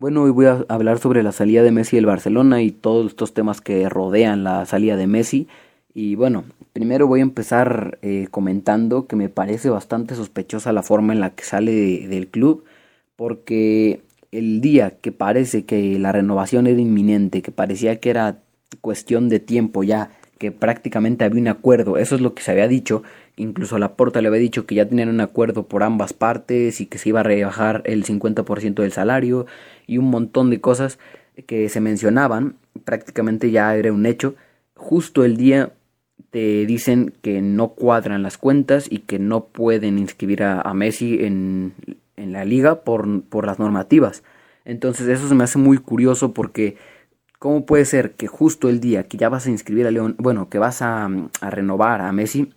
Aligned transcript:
Bueno, 0.00 0.22
hoy 0.22 0.30
voy 0.30 0.46
a 0.46 0.64
hablar 0.68 1.00
sobre 1.00 1.24
la 1.24 1.32
salida 1.32 1.64
de 1.64 1.72
Messi 1.72 1.96
del 1.96 2.06
Barcelona 2.06 2.62
y 2.62 2.70
todos 2.70 3.08
estos 3.08 3.34
temas 3.34 3.60
que 3.60 3.88
rodean 3.88 4.44
la 4.44 4.64
salida 4.64 4.96
de 4.96 5.08
Messi. 5.08 5.48
Y 5.92 6.14
bueno, 6.14 6.44
primero 6.72 7.08
voy 7.08 7.18
a 7.18 7.24
empezar 7.24 7.98
eh, 8.02 8.28
comentando 8.30 9.08
que 9.08 9.16
me 9.16 9.28
parece 9.28 9.70
bastante 9.70 10.14
sospechosa 10.14 10.72
la 10.72 10.84
forma 10.84 11.14
en 11.14 11.18
la 11.18 11.30
que 11.30 11.42
sale 11.42 12.06
del 12.06 12.28
club, 12.28 12.62
porque 13.16 14.02
el 14.30 14.60
día 14.60 14.92
que 15.00 15.10
parece 15.10 15.64
que 15.64 15.98
la 15.98 16.12
renovación 16.12 16.68
era 16.68 16.80
inminente, 16.80 17.42
que 17.42 17.50
parecía 17.50 17.98
que 17.98 18.10
era 18.10 18.38
cuestión 18.80 19.28
de 19.28 19.40
tiempo 19.40 19.82
ya, 19.82 20.12
que 20.38 20.52
prácticamente 20.52 21.24
había 21.24 21.40
un 21.40 21.48
acuerdo, 21.48 21.98
eso 21.98 22.14
es 22.14 22.20
lo 22.20 22.34
que 22.34 22.42
se 22.44 22.52
había 22.52 22.68
dicho, 22.68 23.02
incluso 23.42 23.78
Laporta 23.78 24.20
le 24.20 24.28
había 24.28 24.40
dicho 24.40 24.66
que 24.66 24.74
ya 24.74 24.88
tenían 24.88 25.08
un 25.08 25.20
acuerdo 25.20 25.66
por 25.66 25.82
ambas 25.82 26.12
partes 26.12 26.80
y 26.80 26.86
que 26.86 26.98
se 26.98 27.08
iba 27.10 27.20
a 27.20 27.24
rebajar 27.24 27.82
el 27.86 28.04
50% 28.04 28.82
del 28.82 28.92
salario 28.92 29.46
y 29.86 29.98
un 29.98 30.10
montón 30.10 30.50
de 30.50 30.60
cosas 30.60 30.98
que 31.46 31.68
se 31.68 31.80
mencionaban, 31.80 32.56
prácticamente 32.84 33.50
ya 33.50 33.74
era 33.76 33.92
un 33.92 34.06
hecho, 34.06 34.34
justo 34.74 35.24
el 35.24 35.36
día 35.36 35.72
te 36.30 36.66
dicen 36.66 37.14
que 37.22 37.40
no 37.40 37.68
cuadran 37.70 38.22
las 38.22 38.38
cuentas 38.38 38.86
y 38.90 39.00
que 39.00 39.18
no 39.18 39.46
pueden 39.46 39.98
inscribir 39.98 40.42
a, 40.42 40.74
Messi 40.74 41.24
en, 41.24 41.72
en, 42.16 42.32
la 42.32 42.44
liga 42.44 42.82
por, 42.82 43.22
por 43.22 43.46
las 43.46 43.58
normativas. 43.58 44.22
Entonces 44.64 45.08
eso 45.08 45.28
se 45.28 45.34
me 45.34 45.44
hace 45.44 45.58
muy 45.58 45.78
curioso 45.78 46.34
porque 46.34 46.76
¿cómo 47.38 47.64
puede 47.64 47.84
ser 47.84 48.12
que 48.12 48.26
justo 48.26 48.68
el 48.68 48.80
día 48.80 49.04
que 49.04 49.16
ya 49.16 49.28
vas 49.28 49.46
a 49.46 49.50
inscribir 49.50 49.86
a 49.86 49.90
León, 49.90 50.16
bueno, 50.18 50.48
que 50.48 50.58
vas 50.58 50.82
a, 50.82 51.08
a 51.40 51.50
renovar 51.50 52.00
a 52.00 52.12
Messi, 52.12 52.52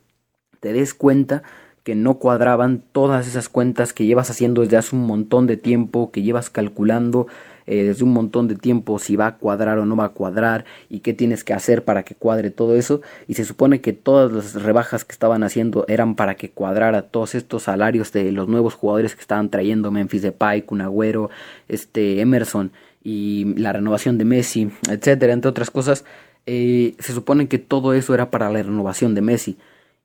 te 0.62 0.72
des 0.72 0.94
cuenta 0.94 1.44
que 1.84 1.96
no 1.96 2.20
cuadraban 2.20 2.84
todas 2.92 3.28
esas 3.28 3.50
cuentas 3.50 3.92
que 3.92 4.06
llevas 4.06 4.30
haciendo 4.30 4.62
desde 4.62 4.78
hace 4.78 4.96
un 4.96 5.06
montón 5.06 5.48
de 5.48 5.58
tiempo, 5.58 6.12
que 6.12 6.22
llevas 6.22 6.50
calculando 6.50 7.28
eh, 7.66 7.84
desde 7.84 8.04
un 8.04 8.14
montón 8.14 8.48
de 8.48 8.56
tiempo 8.56 9.00
si 9.00 9.16
va 9.16 9.28
a 9.28 9.38
cuadrar 9.38 9.80
o 9.80 9.86
no 9.86 9.96
va 9.96 10.06
a 10.06 10.10
cuadrar 10.10 10.66
y 10.90 11.00
qué 11.00 11.14
tienes 11.14 11.44
que 11.44 11.54
hacer 11.54 11.84
para 11.84 12.04
que 12.04 12.14
cuadre 12.14 12.52
todo 12.52 12.76
eso. 12.76 13.02
Y 13.28 13.34
se 13.34 13.46
supone 13.46 13.82
que 13.82 13.94
todas 13.94 14.32
las 14.32 14.62
rebajas 14.62 15.06
que 15.06 15.12
estaban 15.12 15.44
haciendo 15.44 15.86
eran 15.88 16.16
para 16.16 16.36
que 16.36 16.52
cuadrara 16.52 17.02
todos 17.04 17.34
estos 17.34 17.64
salarios 17.64 18.12
de 18.12 18.32
los 18.32 18.48
nuevos 18.48 18.76
jugadores 18.76 19.16
que 19.16 19.22
estaban 19.22 19.50
trayendo 19.50 19.90
Memphis 19.90 20.22
Depay, 20.22 20.62
Kun 20.64 20.82
Agüero, 20.82 21.32
este 21.68 22.22
Emerson 22.22 22.72
y 23.04 23.56
la 23.56 23.74
renovación 23.74 24.20
de 24.20 24.26
Messi, 24.26 24.70
etcétera, 24.88 25.34
entre 25.34 25.50
otras 25.50 25.72
cosas. 25.72 26.06
Eh, 26.46 26.96
se 27.00 27.14
supone 27.14 27.48
que 27.48 27.58
todo 27.58 27.94
eso 27.94 28.14
era 28.14 28.30
para 28.30 28.52
la 28.52 28.62
renovación 28.62 29.16
de 29.16 29.22
Messi 29.22 29.58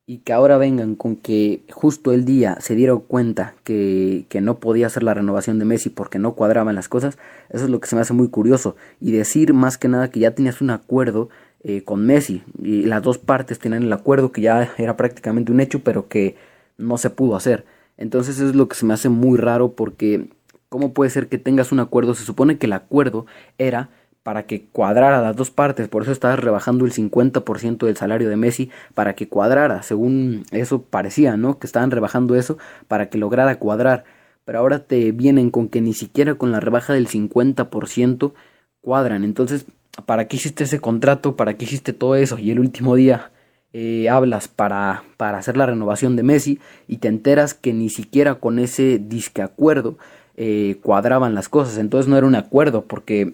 y 0.09 0.19
que 0.19 0.31
ahora 0.31 0.57
vengan 0.57 0.95
con 0.95 1.17
que 1.17 1.63
justo 1.69 2.13
el 2.13 2.23
día 2.23 2.57
se 2.61 2.75
dieron 2.75 3.01
cuenta 3.01 3.55
que, 3.65 4.25
que, 4.29 4.39
no 4.39 4.57
podía 4.57 4.87
hacer 4.87 5.03
la 5.03 5.13
renovación 5.13 5.59
de 5.59 5.65
Messi 5.65 5.89
porque 5.89 6.17
no 6.17 6.33
cuadraban 6.33 6.75
las 6.75 6.87
cosas, 6.87 7.17
eso 7.49 7.65
es 7.65 7.69
lo 7.69 7.81
que 7.81 7.87
se 7.87 7.95
me 7.95 8.01
hace 8.01 8.13
muy 8.13 8.29
curioso. 8.29 8.77
Y 9.01 9.11
decir 9.11 9.53
más 9.53 9.77
que 9.77 9.89
nada 9.89 10.09
que 10.09 10.21
ya 10.21 10.31
tenías 10.31 10.61
un 10.61 10.69
acuerdo 10.69 11.29
eh, 11.61 11.83
con 11.83 12.05
Messi 12.05 12.41
y 12.63 12.83
las 12.83 13.03
dos 13.03 13.17
partes 13.17 13.59
tenían 13.59 13.83
el 13.83 13.91
acuerdo 13.91 14.31
que 14.31 14.41
ya 14.41 14.71
era 14.77 14.95
prácticamente 14.95 15.51
un 15.51 15.59
hecho 15.59 15.79
pero 15.83 16.07
que 16.07 16.37
no 16.77 16.97
se 16.97 17.09
pudo 17.09 17.35
hacer. 17.35 17.65
Entonces 17.97 18.37
eso 18.37 18.47
es 18.47 18.55
lo 18.55 18.69
que 18.69 18.77
se 18.77 18.85
me 18.85 18.93
hace 18.93 19.09
muy 19.09 19.37
raro 19.37 19.73
porque 19.73 20.29
¿cómo 20.69 20.93
puede 20.93 21.09
ser 21.09 21.27
que 21.27 21.37
tengas 21.37 21.73
un 21.73 21.81
acuerdo? 21.81 22.15
Se 22.15 22.23
supone 22.23 22.57
que 22.57 22.67
el 22.67 22.73
acuerdo 22.73 23.25
era 23.57 23.89
para 24.27 24.45
que 24.45 24.65
cuadrara 24.65 25.21
las 25.21 25.37
dos 25.37 25.51
partes, 25.51 25.87
por 25.87 26.01
eso 26.01 26.11
estabas 26.11 26.37
rebajando 26.37 26.83
el 26.83 26.91
50% 26.91 27.85
del 27.85 27.95
salario 27.95 28.27
de 28.27 28.35
Messi 28.35 28.69
para 28.93 29.15
que 29.15 29.29
cuadrara, 29.29 29.83
según 29.83 30.43
eso 30.51 30.81
parecía, 30.81 31.37
¿no? 31.37 31.59
Que 31.59 31.65
estaban 31.65 31.91
rebajando 31.91 32.35
eso 32.35 32.57
para 32.89 33.07
que 33.09 33.17
lograra 33.17 33.57
cuadrar, 33.57 34.03
pero 34.43 34.59
ahora 34.59 34.79
te 34.79 35.13
vienen 35.13 35.49
con 35.49 35.69
que 35.69 35.79
ni 35.79 35.93
siquiera 35.93 36.35
con 36.35 36.51
la 36.51 36.59
rebaja 36.59 36.91
del 36.91 37.07
50% 37.07 38.33
cuadran, 38.81 39.23
entonces, 39.23 39.65
¿para 40.05 40.27
qué 40.27 40.35
hiciste 40.35 40.65
ese 40.65 40.81
contrato? 40.81 41.37
¿Para 41.37 41.53
qué 41.53 41.63
hiciste 41.63 41.93
todo 41.93 42.17
eso? 42.17 42.37
Y 42.37 42.51
el 42.51 42.59
último 42.59 42.97
día 42.97 43.31
eh, 43.71 44.09
hablas 44.09 44.49
para, 44.49 45.03
para 45.15 45.37
hacer 45.37 45.55
la 45.55 45.67
renovación 45.67 46.17
de 46.17 46.23
Messi 46.23 46.59
y 46.85 46.97
te 46.97 47.07
enteras 47.07 47.53
que 47.53 47.71
ni 47.71 47.87
siquiera 47.87 48.35
con 48.35 48.59
ese 48.59 48.99
disque 48.99 49.41
acuerdo 49.41 49.97
eh, 50.35 50.79
cuadraban 50.83 51.33
las 51.33 51.47
cosas, 51.47 51.77
entonces 51.77 52.09
no 52.09 52.17
era 52.17 52.27
un 52.27 52.35
acuerdo 52.35 52.83
porque 52.83 53.33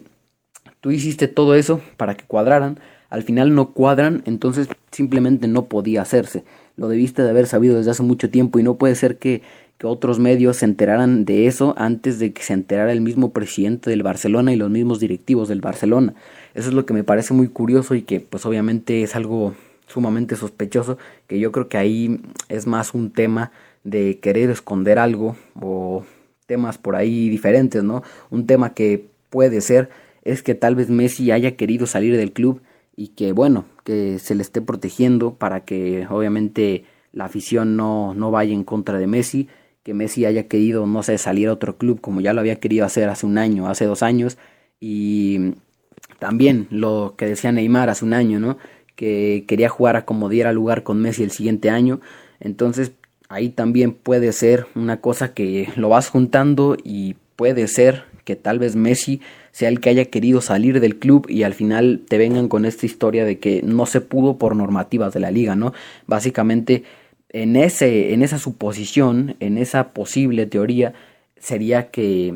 Tú 0.84 0.90
hiciste 0.90 1.28
todo 1.28 1.54
eso 1.54 1.80
para 1.96 2.14
que 2.14 2.26
cuadraran, 2.26 2.78
al 3.08 3.22
final 3.22 3.54
no 3.54 3.70
cuadran, 3.70 4.22
entonces 4.26 4.68
simplemente 4.90 5.48
no 5.48 5.64
podía 5.64 6.02
hacerse. 6.02 6.44
Lo 6.76 6.90
debiste 6.90 7.22
de 7.22 7.30
haber 7.30 7.46
sabido 7.46 7.78
desde 7.78 7.92
hace 7.92 8.02
mucho 8.02 8.28
tiempo 8.28 8.58
y 8.58 8.62
no 8.62 8.74
puede 8.74 8.94
ser 8.94 9.16
que, 9.16 9.40
que 9.78 9.86
otros 9.86 10.18
medios 10.18 10.58
se 10.58 10.66
enteraran 10.66 11.24
de 11.24 11.46
eso 11.46 11.74
antes 11.78 12.18
de 12.18 12.34
que 12.34 12.42
se 12.42 12.52
enterara 12.52 12.92
el 12.92 13.00
mismo 13.00 13.32
presidente 13.32 13.88
del 13.88 14.02
Barcelona 14.02 14.52
y 14.52 14.56
los 14.56 14.68
mismos 14.68 15.00
directivos 15.00 15.48
del 15.48 15.62
Barcelona. 15.62 16.12
Eso 16.52 16.68
es 16.68 16.74
lo 16.74 16.84
que 16.84 16.92
me 16.92 17.02
parece 17.02 17.32
muy 17.32 17.48
curioso 17.48 17.94
y 17.94 18.02
que 18.02 18.20
pues 18.20 18.44
obviamente 18.44 19.02
es 19.02 19.16
algo 19.16 19.54
sumamente 19.86 20.36
sospechoso, 20.36 20.98
que 21.28 21.38
yo 21.38 21.50
creo 21.50 21.70
que 21.70 21.78
ahí 21.78 22.20
es 22.50 22.66
más 22.66 22.92
un 22.92 23.10
tema 23.10 23.52
de 23.84 24.18
querer 24.18 24.50
esconder 24.50 24.98
algo 24.98 25.34
o 25.58 26.04
temas 26.44 26.76
por 26.76 26.94
ahí 26.94 27.30
diferentes, 27.30 27.82
¿no? 27.82 28.02
Un 28.28 28.46
tema 28.46 28.74
que 28.74 29.06
puede 29.30 29.62
ser 29.62 29.88
es 30.24 30.42
que 30.42 30.54
tal 30.54 30.74
vez 30.74 30.90
Messi 30.90 31.30
haya 31.30 31.56
querido 31.56 31.86
salir 31.86 32.16
del 32.16 32.32
club 32.32 32.62
y 32.96 33.08
que 33.08 33.32
bueno, 33.32 33.64
que 33.84 34.18
se 34.18 34.34
le 34.34 34.42
esté 34.42 34.60
protegiendo 34.60 35.34
para 35.34 35.64
que 35.64 36.06
obviamente 36.08 36.84
la 37.12 37.26
afición 37.26 37.76
no, 37.76 38.14
no 38.14 38.30
vaya 38.30 38.52
en 38.52 38.64
contra 38.64 38.98
de 38.98 39.06
Messi, 39.06 39.48
que 39.82 39.94
Messi 39.94 40.24
haya 40.24 40.48
querido, 40.48 40.86
no 40.86 41.02
sé, 41.02 41.18
salir 41.18 41.48
a 41.48 41.52
otro 41.52 41.76
club 41.76 42.00
como 42.00 42.20
ya 42.20 42.32
lo 42.32 42.40
había 42.40 42.58
querido 42.58 42.86
hacer 42.86 43.08
hace 43.08 43.26
un 43.26 43.38
año, 43.38 43.68
hace 43.68 43.84
dos 43.84 44.02
años, 44.02 44.38
y 44.80 45.54
también 46.18 46.66
lo 46.70 47.14
que 47.16 47.26
decía 47.26 47.52
Neymar 47.52 47.90
hace 47.90 48.04
un 48.04 48.14
año, 48.14 48.40
¿no? 48.40 48.58
Que 48.96 49.44
quería 49.46 49.68
jugar 49.68 49.96
a 49.96 50.04
como 50.04 50.28
diera 50.28 50.52
lugar 50.52 50.82
con 50.82 51.00
Messi 51.00 51.22
el 51.22 51.30
siguiente 51.30 51.70
año, 51.70 52.00
entonces 52.40 52.92
ahí 53.28 53.50
también 53.50 53.92
puede 53.92 54.32
ser 54.32 54.66
una 54.74 55.00
cosa 55.00 55.34
que 55.34 55.68
lo 55.76 55.88
vas 55.90 56.08
juntando 56.08 56.76
y 56.82 57.16
puede 57.36 57.68
ser 57.68 58.04
que 58.24 58.36
tal 58.36 58.58
vez 58.58 58.76
Messi 58.76 59.20
sea 59.54 59.68
el 59.68 59.78
que 59.78 59.88
haya 59.88 60.06
querido 60.06 60.40
salir 60.40 60.80
del 60.80 60.98
club 60.98 61.26
y 61.30 61.44
al 61.44 61.54
final 61.54 62.02
te 62.08 62.18
vengan 62.18 62.48
con 62.48 62.64
esta 62.64 62.86
historia 62.86 63.24
de 63.24 63.38
que 63.38 63.62
no 63.62 63.86
se 63.86 64.00
pudo 64.00 64.36
por 64.36 64.56
normativas 64.56 65.14
de 65.14 65.20
la 65.20 65.30
liga, 65.30 65.54
¿no? 65.54 65.72
Básicamente 66.08 66.82
en 67.28 67.54
ese 67.54 68.12
en 68.14 68.24
esa 68.24 68.40
suposición, 68.40 69.36
en 69.38 69.56
esa 69.56 69.92
posible 69.92 70.46
teoría 70.46 70.94
sería 71.38 71.92
que 71.92 72.34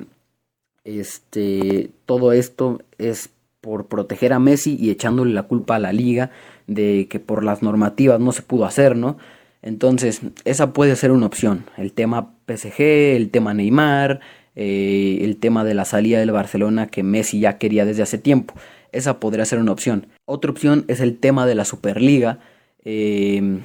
este 0.84 1.90
todo 2.06 2.30
esto 2.30 2.82
es 2.98 3.30
por 3.60 3.88
proteger 3.88 4.32
a 4.32 4.38
Messi 4.38 4.76
y 4.78 4.90
echándole 4.90 5.34
la 5.34 5.42
culpa 5.42 5.74
a 5.74 5.80
la 5.80 5.92
liga 5.92 6.30
de 6.68 7.08
que 7.10 7.18
por 7.18 7.42
las 7.42 7.64
normativas 7.64 8.20
no 8.20 8.30
se 8.30 8.42
pudo 8.42 8.64
hacer, 8.64 8.94
¿no? 8.94 9.18
Entonces, 9.60 10.20
esa 10.44 10.72
puede 10.72 10.94
ser 10.94 11.10
una 11.10 11.26
opción. 11.26 11.64
El 11.76 11.92
tema 11.92 12.34
PSG, 12.46 12.80
el 13.16 13.30
tema 13.30 13.54
Neymar, 13.54 14.20
eh, 14.60 15.20
el 15.22 15.36
tema 15.36 15.62
de 15.62 15.72
la 15.72 15.84
salida 15.84 16.18
del 16.18 16.32
Barcelona 16.32 16.88
que 16.88 17.04
Messi 17.04 17.38
ya 17.38 17.58
quería 17.58 17.84
desde 17.84 18.02
hace 18.02 18.18
tiempo. 18.18 18.54
Esa 18.90 19.20
podría 19.20 19.44
ser 19.44 19.60
una 19.60 19.70
opción. 19.70 20.08
Otra 20.24 20.50
opción 20.50 20.84
es 20.88 20.98
el 21.00 21.16
tema 21.16 21.46
de 21.46 21.54
la 21.54 21.64
Superliga, 21.64 22.40
eh, 22.84 23.60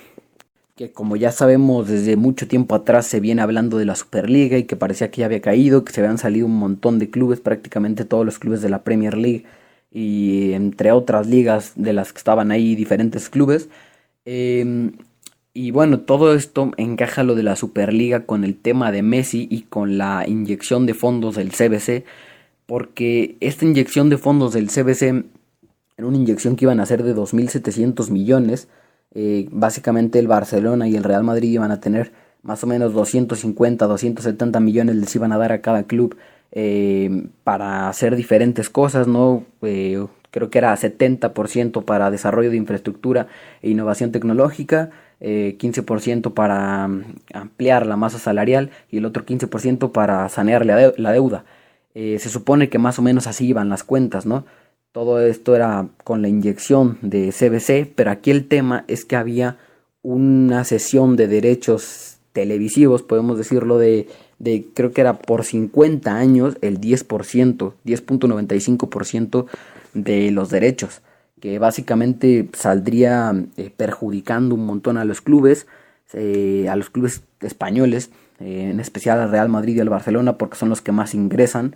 que 0.75 0.91
como 0.91 1.15
ya 1.15 1.31
sabemos 1.31 1.87
desde 1.87 2.15
mucho 2.15 2.47
tiempo 2.47 2.75
atrás 2.75 3.07
se 3.07 3.19
viene 3.19 3.41
hablando 3.41 3.79
de 3.79 3.85
la 3.85 3.95
Superliga 3.95 4.55
y 4.59 4.65
que 4.65 4.75
parecía 4.75 5.09
que 5.09 5.21
ya 5.21 5.25
había 5.25 5.41
caído, 5.41 5.83
que 5.83 5.91
se 5.91 6.01
habían 6.01 6.19
salido 6.19 6.45
un 6.45 6.59
montón 6.59 6.99
de 6.99 7.09
clubes, 7.09 7.39
prácticamente 7.39 8.05
todos 8.05 8.23
los 8.23 8.37
clubes 8.37 8.61
de 8.61 8.69
la 8.69 8.83
Premier 8.83 9.17
League 9.17 9.45
y 9.91 10.53
entre 10.53 10.91
otras 10.91 11.25
ligas 11.25 11.73
de 11.75 11.93
las 11.93 12.13
que 12.13 12.19
estaban 12.19 12.51
ahí 12.51 12.75
diferentes 12.75 13.29
clubes. 13.29 13.67
Eh, 14.25 14.91
y 15.53 15.71
bueno, 15.71 15.99
todo 15.99 16.33
esto 16.33 16.71
encaja 16.77 17.23
lo 17.23 17.35
de 17.35 17.43
la 17.43 17.55
Superliga 17.55 18.25
con 18.25 18.43
el 18.43 18.55
tema 18.55 18.91
de 18.91 19.03
Messi 19.03 19.47
y 19.51 19.63
con 19.63 19.97
la 19.97 20.25
inyección 20.27 20.85
de 20.85 20.95
fondos 20.95 21.35
del 21.35 21.51
CBC, 21.51 22.05
porque 22.65 23.37
esta 23.39 23.65
inyección 23.65 24.09
de 24.09 24.17
fondos 24.17 24.53
del 24.53 24.69
CBC 24.69 25.25
era 25.97 26.07
una 26.07 26.17
inyección 26.17 26.55
que 26.55 26.65
iban 26.65 26.79
a 26.79 26.85
ser 26.85 27.03
de 27.03 27.15
2.700 27.15 28.09
millones. 28.09 28.67
Eh, 29.13 29.47
básicamente 29.51 30.17
el 30.17 30.27
Barcelona 30.27 30.87
y 30.87 30.95
el 30.95 31.03
Real 31.03 31.23
Madrid 31.23 31.51
iban 31.51 31.71
a 31.71 31.79
tener 31.79 32.11
más 32.41 32.63
o 32.63 32.67
menos 32.67 32.93
250, 32.93 33.85
270 33.85 34.59
millones 34.59 34.95
les 34.95 35.15
iban 35.15 35.31
a 35.31 35.37
dar 35.37 35.51
a 35.51 35.61
cada 35.61 35.83
club 35.83 36.17
eh, 36.51 37.27
para 37.43 37.89
hacer 37.89 38.15
diferentes 38.15 38.69
cosas, 38.69 39.07
¿no? 39.07 39.45
Eh, 39.61 40.05
creo 40.31 40.49
que 40.49 40.57
era 40.57 40.75
70% 40.75 41.85
para 41.85 42.11
desarrollo 42.11 42.49
de 42.49 42.57
infraestructura 42.57 43.27
e 43.61 43.69
innovación 43.69 44.11
tecnológica, 44.11 44.89
15% 45.23 46.27
eh, 46.27 46.31
para 46.31 46.87
mm, 46.87 47.03
ampliar 47.33 47.85
la 47.85 47.95
masa 47.95 48.19
salarial 48.19 48.71
y 48.91 48.97
el 48.97 49.05
otro 49.05 49.25
15% 49.25 49.91
para 49.91 50.27
sanear 50.29 50.65
la, 50.65 51.11
deuda. 51.11 51.45
Eh, 51.95 52.17
se 52.19 52.29
supone 52.29 52.69
que 52.69 52.79
más 52.79 52.99
o 52.99 53.01
menos 53.01 53.27
así 53.27 53.47
iban 53.47 53.69
las 53.69 53.83
cuentas, 53.83 54.25
¿no? 54.25 54.45
Todo 54.91 55.21
esto 55.21 55.55
era 55.55 55.87
con 56.03 56.21
la 56.21 56.27
inyección 56.27 56.97
de 57.01 57.31
CBC, 57.31 57.91
pero 57.95 58.11
aquí 58.11 58.31
el 58.31 58.47
tema 58.47 58.85
es 58.87 59.05
que 59.05 59.15
había 59.15 59.57
una 60.03 60.63
sesión 60.65 61.15
de 61.15 61.27
derechos 61.27 62.17
televisivos, 62.33 63.01
podemos 63.03 63.37
decirlo, 63.37 63.77
de, 63.77 64.07
de 64.39 64.65
creo 64.73 64.91
que 64.91 65.01
era 65.01 65.19
por 65.19 65.45
50 65.45 66.15
años 66.15 66.57
el 66.61 66.79
10%, 66.79 67.73
10.95% 67.85 69.45
de 69.93 70.31
los 70.31 70.49
derechos, 70.49 71.01
que 71.43 71.59
básicamente 71.59 72.47
saldría 72.53 73.33
eh, 73.57 73.69
perjudicando 73.75 74.55
un 74.55 74.65
montón 74.65 74.95
a 74.97 75.03
los 75.03 75.19
clubes, 75.19 75.67
eh, 76.13 76.69
a 76.69 76.77
los 76.77 76.89
clubes 76.89 77.23
españoles, 77.41 78.11
eh, 78.39 78.69
en 78.71 78.79
especial 78.79 79.19
al 79.19 79.29
Real 79.29 79.49
Madrid 79.49 79.75
y 79.75 79.81
al 79.81 79.89
Barcelona, 79.89 80.37
porque 80.37 80.55
son 80.55 80.69
los 80.69 80.79
que 80.79 80.93
más 80.93 81.13
ingresan. 81.13 81.75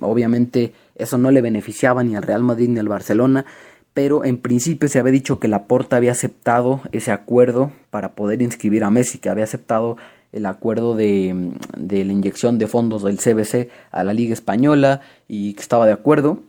obviamente 0.00 0.74
eso 0.94 1.16
no 1.16 1.30
le 1.30 1.40
beneficiaba 1.40 2.04
ni 2.04 2.16
al 2.16 2.22
Real 2.22 2.42
Madrid 2.42 2.68
ni 2.68 2.80
al 2.80 2.88
Barcelona, 2.88 3.46
pero 3.94 4.26
en 4.26 4.36
principio 4.36 4.90
se 4.90 4.98
había 4.98 5.12
dicho 5.12 5.40
que 5.40 5.48
Laporta 5.48 5.96
había 5.96 6.12
aceptado 6.12 6.82
ese 6.92 7.12
acuerdo 7.12 7.72
para 7.88 8.14
poder 8.14 8.42
inscribir 8.42 8.84
a 8.84 8.90
Messi, 8.90 9.16
que 9.16 9.30
había 9.30 9.44
aceptado 9.44 9.96
el 10.32 10.44
acuerdo 10.44 10.94
de, 10.94 11.54
de, 11.78 12.04
la 12.04 12.12
inyección 12.12 12.58
de 12.58 12.66
fondos 12.66 13.04
del 13.04 13.16
CBC 13.16 13.70
a 13.90 14.04
la 14.04 14.12
Liga 14.12 14.34
Española 14.34 15.00
y 15.28 15.54
que 15.54 15.62
estaba 15.62 15.86
de 15.86 15.94
acuerdo, 15.94 16.42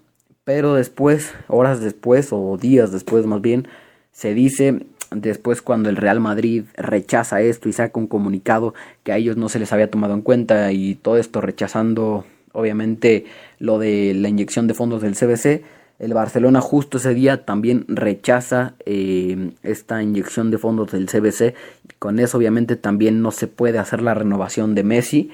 pero 0.46 0.76
después, 0.76 1.34
horas 1.48 1.82
después 1.82 2.30
o 2.32 2.58
días 2.58 2.94
después 2.94 3.26
más 3.26 3.42
bien, 3.42 3.68
se 4.14 4.34
dice 4.34 4.86
después 5.12 5.62
cuando 5.62 5.90
el 5.90 5.98
Real 5.98 6.22
Madrid 6.22 6.64
rechaza 6.78 7.42
esto 7.42 7.68
y 7.68 7.74
saca 7.74 8.00
un 8.00 8.08
comunicado 8.08 8.74
que 9.04 9.12
a 9.12 9.18
ellos 9.18 9.36
no 9.36 9.50
se 9.50 9.60
les 9.60 9.74
había 9.74 9.92
tomado 9.92 10.14
en 10.14 10.22
cuenta 10.22 10.72
y 10.72 10.96
todo 10.96 11.18
esto 11.18 11.42
rechazando 11.42 12.26
obviamente 12.54 13.26
lo 13.60 13.80
de 13.80 14.14
la 14.14 14.30
inyección 14.30 14.68
de 14.68 14.74
fondos 14.74 15.02
del 15.02 15.16
CBC, 15.16 15.64
el 15.98 16.14
Barcelona 16.14 16.60
justo 16.60 16.98
ese 16.98 17.14
día 17.14 17.46
también 17.46 17.86
rechaza 17.88 18.76
eh, 18.86 19.52
esta 19.64 20.04
inyección 20.04 20.52
de 20.52 20.58
fondos 20.58 20.92
del 20.92 21.08
CBC. 21.08 21.56
Con 22.00 22.20
eso 22.20 22.38
obviamente 22.38 22.76
también 22.76 23.22
no 23.22 23.32
se 23.32 23.48
puede 23.48 23.80
hacer 23.80 24.02
la 24.02 24.14
renovación 24.14 24.76
de 24.76 24.84
Messi. 24.84 25.32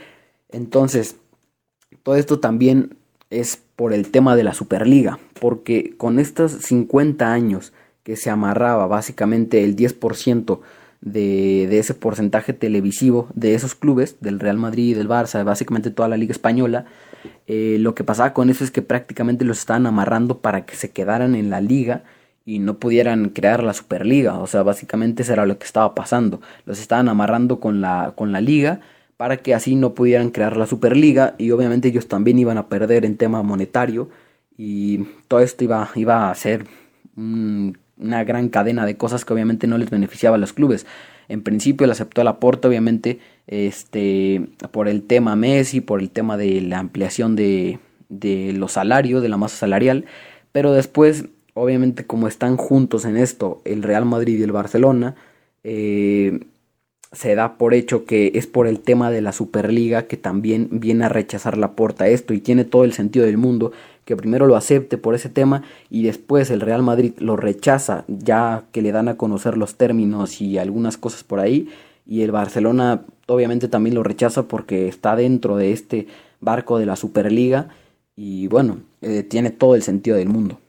Entonces, 0.50 1.16
todo 2.04 2.16
esto 2.16 2.40
también 2.40 2.96
es 3.32 3.64
por 3.82 3.94
el 3.94 4.12
tema 4.12 4.36
de 4.36 4.44
la 4.44 4.54
Superliga. 4.54 5.18
Porque 5.40 5.96
con 5.98 6.20
estos 6.20 6.52
50 6.52 7.34
años 7.34 7.74
que 8.04 8.16
se 8.16 8.30
amarraba 8.30 8.86
básicamente 8.86 9.64
el 9.64 9.76
10% 9.76 10.60
de, 11.02 11.66
de 11.68 11.80
ese 11.80 11.96
porcentaje 11.96 12.54
televisivo 12.54 13.28
de 13.34 13.56
esos 13.56 13.74
clubes, 13.74 14.18
del 14.22 14.40
Real 14.40 14.58
Madrid, 14.58 14.96
del 14.96 15.10
Barça, 15.10 15.44
básicamente 15.44 15.90
toda 15.90 16.10
la 16.10 16.18
Liga 16.18 16.32
Española, 16.32 16.86
eh, 17.48 17.78
lo 17.80 17.96
que 17.96 18.04
pasaba 18.04 18.34
con 18.34 18.52
eso 18.52 18.64
es 18.64 18.70
que 18.70 18.84
prácticamente 18.84 19.46
los 19.46 19.58
estaban 19.58 19.88
amarrando 19.88 20.42
para 20.42 20.64
que 20.68 20.76
se 20.76 20.92
quedaran 20.92 21.34
en 21.34 21.50
la 21.50 21.60
liga 21.60 22.04
y 22.46 22.60
no 22.60 22.78
pudieran 22.78 23.30
crear 23.30 23.64
la 23.64 23.74
Superliga. 23.74 24.38
O 24.38 24.46
sea, 24.46 24.62
básicamente 24.62 25.24
eso 25.24 25.34
era 25.34 25.48
lo 25.48 25.58
que 25.58 25.66
estaba 25.66 25.96
pasando. 25.96 26.40
Los 26.68 26.80
estaban 26.80 27.10
amarrando 27.10 27.60
con 27.60 27.82
la, 27.82 28.14
con 28.16 28.32
la 28.32 28.42
liga 28.42 28.82
para 29.22 29.38
que 29.38 29.54
así 29.54 29.76
no 29.76 29.94
pudieran 29.94 30.32
crear 30.32 30.58
la 30.58 30.66
Superliga 30.66 31.36
y 31.38 31.52
obviamente 31.52 31.90
ellos 31.90 32.08
también 32.08 32.40
iban 32.40 32.58
a 32.58 32.70
perder 32.70 33.06
en 33.06 33.18
tema 33.18 33.44
monetario 33.44 34.10
y 34.58 35.04
todo 35.28 35.42
esto 35.42 35.64
iba, 35.64 35.88
iba 35.94 36.32
a 36.32 36.34
ser 36.34 36.66
una 37.16 38.24
gran 38.24 38.50
cadena 38.50 38.84
de 38.84 38.98
cosas 38.98 39.24
que 39.24 39.32
obviamente 39.32 39.68
no 39.68 39.78
les 39.78 39.92
beneficiaba 39.92 40.38
a 40.38 40.40
los 40.40 40.54
clubes. 40.54 40.88
En 41.28 41.44
principio 41.44 41.86
le 41.86 41.94
aceptó 41.94 42.22
el 42.22 42.30
aporte, 42.30 42.68
obviamente, 42.68 43.20
este, 43.46 44.42
por 44.72 44.88
el 44.88 45.04
tema 45.04 45.36
Messi, 45.36 45.82
por 45.82 46.00
el 46.00 46.10
tema 46.10 46.36
de 46.36 46.60
la 46.62 46.80
ampliación 46.80 47.36
de, 47.36 47.78
de 48.10 48.54
los 48.54 48.72
salarios, 48.72 49.22
de 49.22 49.30
la 49.30 49.38
masa 49.38 49.56
salarial, 49.56 50.06
pero 50.52 50.74
después, 50.74 51.26
obviamente, 51.54 52.08
como 52.08 52.28
están 52.28 52.58
juntos 52.58 53.06
en 53.06 53.18
esto, 53.18 53.62
el 53.66 53.84
Real 53.84 54.06
Madrid 54.06 54.40
y 54.40 54.42
el 54.42 54.52
Barcelona, 54.52 55.14
eh, 55.64 56.40
se 57.12 57.36
da 57.36 57.58
por 57.58 57.74
hecho 57.74 58.06
que 58.06 58.32
es 58.36 58.48
por 58.48 58.68
el 58.68 58.80
tema 58.80 59.12
de 59.12 59.22
la 59.22 59.34
Superliga 59.34 60.04
que 60.04 60.18
también 60.18 60.70
viene 60.72 61.06
a 61.06 61.10
rechazar 61.10 61.58
la 61.58 61.74
puerta 61.74 62.06
a 62.06 62.08
esto 62.08 62.34
y 62.34 62.40
tiene 62.40 62.64
todo 62.64 62.86
el 62.86 62.94
sentido 62.94 63.26
del 63.26 63.38
mundo 63.38 63.74
que 64.06 64.16
primero 64.16 64.48
lo 64.48 64.56
acepte 64.56 64.98
por 64.98 65.14
ese 65.14 65.30
tema 65.30 65.64
y 65.90 66.04
después 66.04 66.50
el 66.52 66.62
Real 66.62 66.84
Madrid 66.84 67.14
lo 67.18 67.36
rechaza 67.36 68.06
ya 68.08 68.64
que 68.72 68.82
le 68.82 68.92
dan 68.92 69.10
a 69.10 69.18
conocer 69.18 69.58
los 69.58 69.76
términos 69.76 70.42
y 70.42 70.58
algunas 70.58 70.98
cosas 70.98 71.24
por 71.24 71.40
ahí 71.40 71.70
y 72.06 72.22
el 72.22 72.32
Barcelona 72.32 73.02
obviamente 73.28 73.68
también 73.68 73.96
lo 73.96 74.04
rechaza 74.04 74.44
porque 74.44 74.88
está 74.88 75.16
dentro 75.16 75.58
de 75.58 75.74
este 75.74 76.08
barco 76.40 76.80
de 76.80 76.86
la 76.86 76.96
Superliga 76.96 77.70
y 78.16 78.48
bueno, 78.48 78.80
eh, 79.02 79.24
tiene 79.24 79.52
todo 79.52 79.76
el 79.76 79.84
sentido 79.84 80.18
del 80.18 80.30
mundo. 80.30 80.60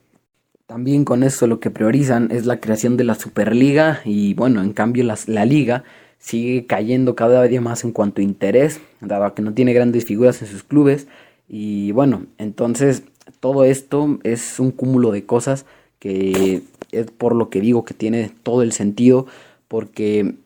También 0.67 1.05
con 1.05 1.23
eso 1.23 1.47
lo 1.47 1.61
que 1.61 1.71
priorizan 1.71 2.31
es 2.31 2.47
la 2.47 2.61
creación 2.61 2.97
de 2.97 3.05
la 3.05 3.15
Superliga 3.15 4.01
y 4.05 4.35
bueno, 4.35 4.63
en 4.63 4.73
cambio 4.73 5.05
la 5.05 5.45
liga 5.45 5.85
sigue 6.23 6.67
cayendo 6.67 7.17
cada 7.17 7.43
día 7.43 7.61
más 7.61 7.83
en 7.83 7.91
cuanto 7.91 8.21
a 8.21 8.25
interés, 8.25 8.81
dado 9.01 9.35
que 9.35 9.43
no 9.43 9.53
tiene 9.55 9.73
grandes 9.73 10.05
figuras 10.05 10.41
en 10.41 10.49
sus 10.49 10.63
clubes. 10.63 11.09
Y 11.49 11.91
bueno, 11.91 12.27
entonces 12.39 13.03
todo 13.41 13.65
esto 13.65 14.21
es 14.23 14.61
un 14.61 14.71
cúmulo 14.71 15.11
de 15.11 15.27
cosas 15.27 15.67
que 15.99 16.63
es 16.93 17.11
por 17.11 17.35
lo 17.35 17.51
que 17.51 17.61
digo 17.61 17.85
que 17.85 17.95
tiene 17.95 18.31
todo 18.45 18.63
el 18.63 18.73
sentido, 18.73 19.27
porque 19.67 20.37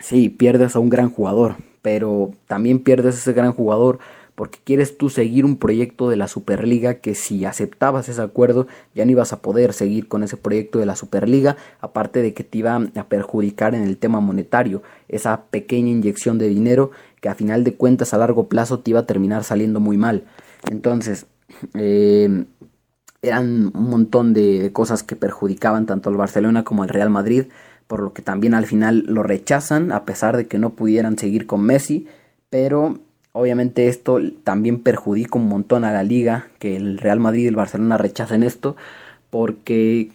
sí, 0.00 0.30
pierdes 0.30 0.74
a 0.74 0.78
un 0.78 0.88
gran 0.88 1.10
jugador, 1.10 1.56
pero 1.82 2.32
también 2.46 2.78
pierdes 2.78 3.16
a 3.16 3.18
ese 3.18 3.32
gran 3.34 3.52
jugador 3.52 3.98
porque 4.34 4.58
quieres 4.64 4.98
tú 4.98 5.10
seguir 5.10 5.44
un 5.44 5.56
proyecto 5.56 6.08
de 6.10 6.16
la 6.16 6.28
Superliga 6.28 6.94
que 6.94 7.14
si 7.14 7.44
aceptabas 7.44 8.08
ese 8.08 8.20
acuerdo 8.20 8.66
ya 8.94 9.04
no 9.04 9.12
ibas 9.12 9.32
a 9.32 9.40
poder 9.40 9.72
seguir 9.72 10.08
con 10.08 10.22
ese 10.22 10.36
proyecto 10.36 10.78
de 10.78 10.86
la 10.86 10.96
Superliga, 10.96 11.56
aparte 11.80 12.22
de 12.22 12.34
que 12.34 12.44
te 12.44 12.58
iba 12.58 12.76
a 12.76 13.04
perjudicar 13.08 13.74
en 13.74 13.82
el 13.82 13.96
tema 13.96 14.20
monetario, 14.20 14.82
esa 15.08 15.44
pequeña 15.44 15.90
inyección 15.90 16.38
de 16.38 16.48
dinero 16.48 16.90
que 17.20 17.28
a 17.28 17.34
final 17.34 17.64
de 17.64 17.74
cuentas 17.74 18.12
a 18.12 18.18
largo 18.18 18.48
plazo 18.48 18.80
te 18.80 18.90
iba 18.90 19.00
a 19.00 19.06
terminar 19.06 19.44
saliendo 19.44 19.80
muy 19.80 19.96
mal. 19.96 20.24
Entonces, 20.70 21.26
eh, 21.74 22.44
eran 23.22 23.70
un 23.74 23.90
montón 23.90 24.34
de, 24.34 24.70
cosas 24.72 25.02
que 25.02 25.16
perjudicaban 25.16 25.86
tanto 25.86 26.10
al 26.10 26.16
Barcelona 26.16 26.64
como 26.64 26.82
al 26.82 26.88
Real 26.88 27.10
Madrid, 27.10 27.44
por 27.86 28.00
lo 28.00 28.12
que 28.12 28.22
también 28.22 28.54
al 28.54 28.66
final 28.66 29.04
lo 29.06 29.22
rechazan, 29.22 29.92
a 29.92 30.04
pesar 30.04 30.36
de 30.36 30.46
que 30.46 30.58
no 30.58 30.70
pudieran 30.70 31.18
seguir 31.18 31.46
con 31.46 31.62
Messi, 31.62 32.06
pero 32.50 32.98
obviamente 33.34 33.88
esto 33.88 34.20
también 34.44 34.78
perjudica 34.80 35.38
un 35.38 35.48
montón 35.48 35.84
a 35.84 35.92
la 35.92 36.04
liga, 36.04 36.46
que 36.60 36.76
el 36.76 36.98
Real 36.98 37.18
Madrid 37.18 37.44
y 37.44 37.48
el 37.48 37.56
Barcelona 37.56 37.98
rechacen 37.98 38.44
esto, 38.44 38.76
porque 39.28 40.10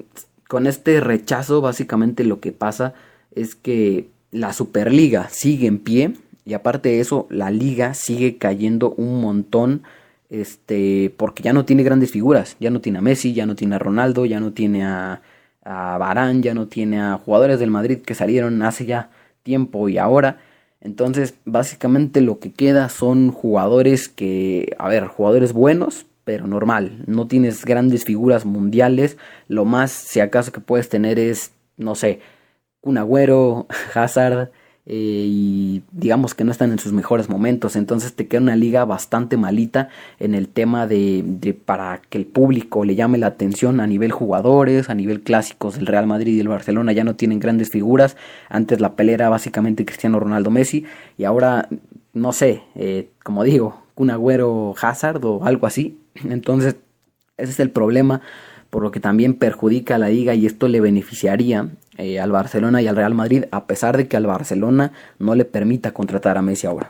con 0.48 0.68
este 0.68 1.02
rechazo 1.02 1.60
básicamente 1.60 2.24
lo 2.24 2.40
que 2.40 2.54
pasa 2.54 2.94
es 3.36 3.56
que 3.56 4.08
la 4.32 4.54
Superliga 4.54 5.28
sigue 5.30 5.68
en 5.68 5.80
pie 5.80 6.14
y 6.46 6.54
aparte 6.54 6.90
de 6.90 7.02
eso 7.02 7.28
la 7.30 7.52
liga 7.52 7.94
sigue 7.94 8.38
cayendo 8.38 8.92
un 8.92 9.20
montón 9.20 9.84
este, 10.30 11.14
porque 11.18 11.44
ya 11.44 11.52
no 11.52 11.66
tiene 11.66 11.84
grandes 11.84 12.12
figuras, 12.12 12.56
ya 12.60 12.70
no 12.70 12.80
tiene 12.80 13.00
a 13.00 13.02
Messi, 13.02 13.34
ya 13.34 13.46
no 13.46 13.56
tiene 13.56 13.76
a 13.76 13.80
Ronaldo, 13.80 14.26
ya 14.26 14.40
no 14.40 14.54
tiene 14.54 14.86
a, 14.86 15.22
a 15.64 15.98
Barán, 15.98 16.42
ya 16.42 16.54
no 16.54 16.68
tiene 16.68 17.02
a 17.02 17.18
jugadores 17.18 17.60
del 17.60 17.72
Madrid 17.72 18.00
que 18.00 18.16
salieron 18.16 18.62
hace 18.62 18.86
ya 18.86 19.10
tiempo 19.44 19.90
y 19.90 19.98
ahora. 19.98 20.40
Entonces, 20.82 21.36
básicamente 21.46 22.22
lo 22.22 22.40
que 22.40 22.54
queda 22.54 22.90
son 22.90 23.32
jugadores 23.32 24.08
que, 24.08 24.76
a 24.80 24.88
ver, 24.88 25.08
jugadores 25.08 25.54
buenos, 25.54 26.06
pero 26.24 26.48
normal. 26.48 27.04
No 27.08 27.28
tienes 27.28 27.66
grandes 27.66 28.06
figuras 28.06 28.46
mundiales. 28.46 29.18
Lo 29.48 29.66
más, 29.66 29.92
si 29.92 30.20
acaso, 30.20 30.52
que 30.52 30.62
puedes 30.62 30.88
tener 30.88 31.20
es, 31.20 31.52
no 31.78 31.96
sé, 31.96 32.22
un 32.82 32.98
Agüero, 32.98 33.68
Hazard, 33.94 34.52
eh, 34.86 35.26
y 35.28 35.84
digamos 35.92 36.34
que 36.34 36.44
no 36.44 36.52
están 36.52 36.72
en 36.72 36.80
sus 36.80 36.94
mejores 36.94 37.30
momentos. 37.30 37.76
Entonces 37.76 38.14
te 38.14 38.28
queda 38.28 38.42
una 38.42 38.56
liga 38.56 38.86
bastante 38.86 39.38
malita 39.38 39.90
en 40.20 40.36
el 40.36 40.48
tema 40.48 40.88
de, 40.88 41.56
para 41.66 42.02
que 42.10 42.18
el 42.18 42.26
público 42.26 42.86
le 42.86 42.96
llame 42.96 43.18
la 43.18 43.28
atención 43.28 43.80
a 43.80 43.88
nivel 43.88 44.12
jugadores, 44.12 44.90
a 44.90 44.96
nivel 44.96 45.22
clásicos. 45.22 45.78
El 45.78 45.86
Real 45.86 46.08
Madrid 46.08 46.36
y 46.36 46.40
el 46.40 46.48
Barcelona 46.48 46.92
ya 46.92 47.04
no 47.04 47.16
tienen 47.16 47.40
grandes 47.40 47.70
figuras. 47.70 48.18
Antes 48.50 48.80
la 48.80 48.96
pelea 48.96 49.16
era 49.16 49.30
básicamente 49.30 49.86
Cristiano 49.86 50.20
Ronaldo 50.20 50.50
Messi 50.50 50.86
y 51.18 51.24
ahora 51.24 51.68
no 52.14 52.34
sé, 52.34 52.64
eh, 52.76 53.10
como 53.24 53.44
digo, 53.44 53.84
un 53.96 54.10
Agüero 54.10 54.74
Hazard 54.82 55.24
o 55.26 55.46
algo 55.46 55.68
así. 55.68 56.00
Entonces 56.28 56.76
ese 57.38 57.52
es 57.52 57.60
el 57.60 57.72
problema 57.72 58.22
por 58.70 58.84
lo 58.84 58.92
que 58.92 59.00
también 59.00 59.34
perjudica 59.34 59.96
a 59.96 59.98
la 59.98 60.10
liga 60.10 60.36
y 60.36 60.46
esto 60.46 60.68
le 60.68 60.82
beneficiaría 60.82 61.70
eh, 61.98 62.20
al 62.20 62.32
Barcelona 62.32 62.82
y 62.82 62.88
al 62.88 62.96
Real 62.96 63.14
Madrid, 63.14 63.46
a 63.52 63.66
pesar 63.66 63.98
de 63.98 64.08
que 64.08 64.18
al 64.18 64.26
Barcelona 64.26 64.94
no 65.18 65.36
le 65.36 65.46
permita 65.46 65.92
contratar 65.92 66.38
a 66.38 66.42
Messi 66.42 66.68
ahora. 66.68 66.90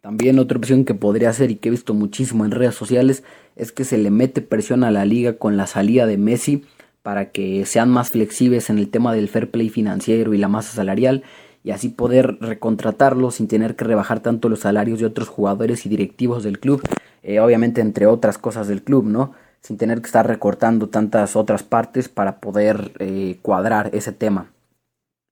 También 0.00 0.38
otra 0.38 0.58
opción 0.58 0.84
que 0.84 0.94
podría 0.94 1.30
hacer 1.30 1.50
y 1.50 1.56
que 1.56 1.68
he 1.68 1.70
visto 1.70 1.94
muchísimo 1.94 2.44
en 2.44 2.50
redes 2.50 2.74
sociales 2.74 3.22
es 3.54 3.70
que 3.70 3.84
se 3.84 3.98
le 3.98 4.10
mete 4.10 4.42
presión 4.42 4.82
a 4.84 4.90
la 4.90 5.04
liga 5.04 5.34
con 5.34 5.56
la 5.56 5.66
salida 5.66 6.06
de 6.06 6.18
Messi 6.18 6.64
para 7.02 7.30
que 7.30 7.64
sean 7.66 7.88
más 7.88 8.10
flexibles 8.10 8.68
en 8.70 8.78
el 8.78 8.88
tema 8.88 9.14
del 9.14 9.28
fair 9.28 9.50
play 9.50 9.68
financiero 9.68 10.34
y 10.34 10.38
la 10.38 10.48
masa 10.48 10.72
salarial 10.72 11.22
y 11.64 11.70
así 11.70 11.88
poder 11.88 12.38
recontratarlo 12.40 13.30
sin 13.30 13.48
tener 13.48 13.76
que 13.76 13.84
rebajar 13.84 14.20
tanto 14.20 14.48
los 14.48 14.60
salarios 14.60 15.00
de 15.00 15.06
otros 15.06 15.28
jugadores 15.28 15.86
y 15.86 15.88
directivos 15.88 16.42
del 16.42 16.58
club, 16.58 16.82
eh, 17.22 17.40
obviamente 17.40 17.80
entre 17.80 18.06
otras 18.06 18.38
cosas 18.38 18.68
del 18.68 18.82
club, 18.82 19.04
¿no? 19.04 19.32
sin 19.60 19.76
tener 19.76 20.00
que 20.00 20.06
estar 20.06 20.26
recortando 20.26 20.88
tantas 20.88 21.36
otras 21.36 21.62
partes 21.62 22.08
para 22.08 22.40
poder 22.40 22.92
eh, 22.98 23.38
cuadrar 23.42 23.90
ese 23.94 24.10
tema. 24.10 24.50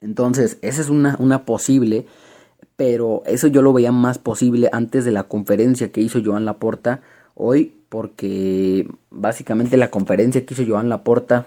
Entonces, 0.00 0.58
esa 0.62 0.80
es 0.80 0.88
una, 0.88 1.16
una 1.18 1.44
posible 1.44 2.06
pero 2.80 3.22
eso 3.26 3.46
yo 3.46 3.60
lo 3.60 3.74
veía 3.74 3.92
más 3.92 4.16
posible 4.16 4.70
antes 4.72 5.04
de 5.04 5.10
la 5.10 5.24
conferencia 5.24 5.92
que 5.92 6.00
hizo 6.00 6.22
Joan 6.24 6.46
Laporta 6.46 7.02
hoy, 7.34 7.74
porque 7.90 8.88
básicamente 9.10 9.76
la 9.76 9.90
conferencia 9.90 10.46
que 10.46 10.54
hizo 10.54 10.64
Joan 10.66 10.88
Laporta 10.88 11.46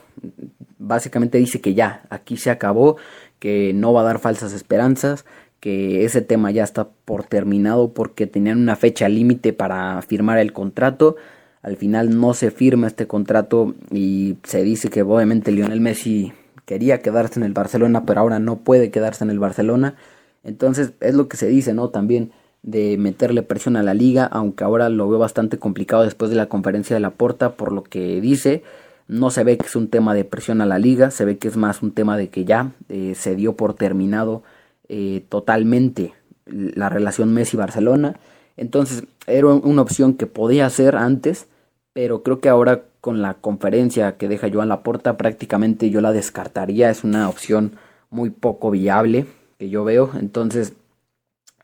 básicamente 0.77 1.39
dice 1.39 1.59
que 1.59 1.73
ya, 1.73 2.03
aquí 2.11 2.37
se 2.37 2.51
acabó, 2.51 2.97
que 3.43 3.73
no 3.75 3.91
va 3.91 3.99
a 3.99 4.05
dar 4.05 4.19
falsas 4.19 4.53
esperanzas, 4.53 5.25
que 5.59 6.05
ese 6.05 6.21
tema 6.21 6.49
ya 6.51 6.63
está 6.63 6.87
por 7.03 7.25
terminado 7.25 7.93
porque 7.93 8.25
tenían 8.25 8.57
una 8.57 8.77
fecha 8.77 9.09
límite 9.09 9.51
para 9.51 10.01
firmar 10.01 10.39
el 10.39 10.53
contrato. 10.53 11.17
Al 11.61 11.75
final 11.75 12.17
no 12.17 12.33
se 12.33 12.51
firma 12.51 12.87
este 12.87 13.05
contrato 13.05 13.75
y 13.91 14.37
se 14.43 14.63
dice 14.63 14.87
que 14.87 15.01
obviamente 15.01 15.51
Lionel 15.51 15.81
Messi 15.81 16.31
quería 16.63 17.01
quedarse 17.01 17.37
en 17.37 17.45
el 17.45 17.51
Barcelona, 17.51 18.05
pero 18.05 18.21
ahora 18.21 18.39
no 18.39 18.59
puede 18.59 18.91
quedarse 18.91 19.25
en 19.25 19.29
el 19.29 19.39
Barcelona. 19.39 19.97
Entonces 20.45 20.93
es 21.01 21.13
lo 21.13 21.27
que 21.27 21.35
se 21.35 21.47
dice, 21.47 21.73
¿no? 21.73 21.89
También 21.89 22.31
de 22.61 22.95
meterle 22.97 23.43
presión 23.43 23.75
a 23.75 23.83
la 23.83 23.93
liga, 23.93 24.23
aunque 24.23 24.63
ahora 24.63 24.87
lo 24.87 25.09
veo 25.09 25.19
bastante 25.19 25.59
complicado 25.59 26.03
después 26.03 26.31
de 26.31 26.37
la 26.37 26.47
conferencia 26.47 26.95
de 26.95 27.01
la 27.01 27.09
Porta 27.11 27.57
por 27.57 27.73
lo 27.73 27.83
que 27.83 28.21
dice. 28.21 28.63
No 29.07 29.29
se 29.29 29.43
ve 29.43 29.57
que 29.57 29.65
es 29.65 29.75
un 29.75 29.89
tema 29.89 30.13
de 30.13 30.25
presión 30.25 30.61
a 30.61 30.65
la 30.65 30.79
liga, 30.79 31.11
se 31.11 31.25
ve 31.25 31.37
que 31.37 31.47
es 31.47 31.57
más 31.57 31.81
un 31.81 31.91
tema 31.91 32.17
de 32.17 32.29
que 32.29 32.45
ya 32.45 32.71
eh, 32.89 33.13
se 33.15 33.35
dio 33.35 33.55
por 33.55 33.73
terminado 33.73 34.43
eh, 34.89 35.25
totalmente 35.29 36.13
la 36.45 36.89
relación 36.89 37.33
Messi-Barcelona. 37.33 38.19
Entonces 38.57 39.03
era 39.27 39.47
una 39.47 39.81
opción 39.81 40.13
que 40.13 40.27
podía 40.27 40.65
hacer 40.65 40.95
antes, 40.95 41.47
pero 41.93 42.23
creo 42.23 42.39
que 42.39 42.49
ahora 42.49 42.83
con 43.01 43.21
la 43.21 43.35
conferencia 43.35 44.17
que 44.17 44.27
deja 44.27 44.49
Joan 44.51 44.69
Laporta 44.69 45.17
prácticamente 45.17 45.89
yo 45.89 46.01
la 46.01 46.11
descartaría. 46.11 46.89
Es 46.89 47.03
una 47.03 47.29
opción 47.29 47.73
muy 48.09 48.29
poco 48.29 48.71
viable 48.71 49.25
que 49.57 49.69
yo 49.69 49.83
veo. 49.83 50.11
Entonces 50.19 50.73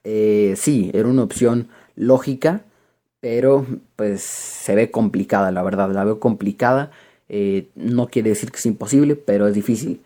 eh, 0.03 0.53
sí, 0.57 0.91
era 0.93 1.07
una 1.07 1.23
opción 1.23 1.69
lógica, 1.95 2.63
pero 3.19 3.65
pues 3.95 4.21
se 4.21 4.75
ve 4.75 4.91
complicada, 4.91 5.51
la 5.51 5.63
verdad, 5.63 5.91
la 5.91 6.03
veo 6.03 6.19
complicada. 6.19 6.91
Eh, 7.29 7.69
no 7.75 8.07
quiere 8.07 8.29
decir 8.29 8.51
que 8.51 8.57
es 8.57 8.65
imposible, 8.65 9.15
pero 9.15 9.47
es 9.47 9.53
difícil. 9.53 10.01